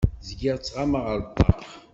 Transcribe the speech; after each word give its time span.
Zgiɣ 0.27 0.55
ttɣamaɣ 0.57 1.05
ar 1.13 1.19
ṭṭaq. 1.29 1.61